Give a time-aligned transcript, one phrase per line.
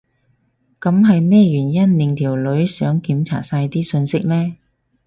[0.79, 4.57] 噉係咩原因令條女想檢查晒啲訊息呢？